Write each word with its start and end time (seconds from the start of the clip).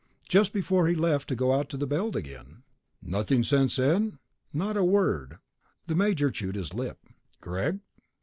"Just 0.27 0.51
before 0.51 0.87
he 0.87 0.95
left 0.95 1.29
to 1.29 1.35
go 1.35 1.53
out 1.53 1.69
to 1.69 1.77
the 1.77 1.85
Belt 1.85 2.15
again." 2.15 2.63
"Nothing 3.03 3.43
since 3.43 3.75
then?" 3.75 4.17
"Not 4.51 4.75
a 4.75 4.83
word." 4.83 5.37
The 5.85 5.93
major 5.93 6.31
chewed 6.31 6.55
his 6.55 6.73
lip. 6.73 6.97
"Greg?" 7.39 7.81